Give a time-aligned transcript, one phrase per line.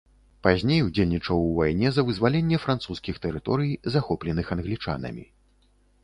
[0.45, 5.25] Пазней удзельнічаў у вайне за вызваленне французскіх тэрыторый, захопленых англічанамі.